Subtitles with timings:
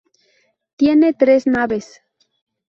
[0.77, 2.01] Tiene tres naves.